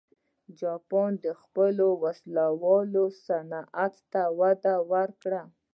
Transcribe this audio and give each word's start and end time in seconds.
جاپان 0.59 1.09
د 1.25 1.27
خپلو 1.41 1.87
وسلو 2.03 3.05
صنعت 3.25 3.95
ته 4.11 4.23
وده 4.39 4.75
ورکړه. 4.91 5.41